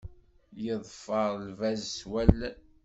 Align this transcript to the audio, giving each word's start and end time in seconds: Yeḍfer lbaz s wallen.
Yeḍfer 0.63 1.29
lbaz 1.47 1.81
s 1.95 1.97
wallen. 2.09 2.57